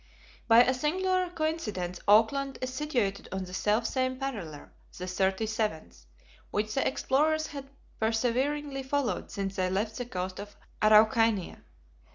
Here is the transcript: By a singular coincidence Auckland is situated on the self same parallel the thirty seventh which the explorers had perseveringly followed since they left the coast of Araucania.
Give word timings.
By 0.47 0.63
a 0.63 0.73
singular 0.73 1.29
coincidence 1.29 1.99
Auckland 2.07 2.57
is 2.59 2.73
situated 2.73 3.29
on 3.31 3.43
the 3.45 3.53
self 3.53 3.85
same 3.85 4.17
parallel 4.17 4.71
the 4.97 5.05
thirty 5.05 5.45
seventh 5.45 6.07
which 6.49 6.73
the 6.73 6.87
explorers 6.87 7.45
had 7.45 7.69
perseveringly 7.99 8.81
followed 8.81 9.29
since 9.29 9.57
they 9.57 9.69
left 9.69 9.97
the 9.99 10.05
coast 10.07 10.39
of 10.39 10.55
Araucania. 10.81 11.61